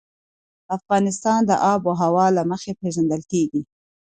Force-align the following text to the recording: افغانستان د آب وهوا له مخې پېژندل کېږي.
افغانستان 0.77 1.39
د 1.49 1.51
آب 1.71 1.81
وهوا 1.85 2.27
له 2.37 2.43
مخې 2.51 2.71
پېژندل 2.81 3.21
کېږي. 3.31 3.61